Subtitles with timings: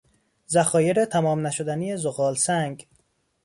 [0.51, 2.87] ذخایر تمام نشدنی زغالسنگ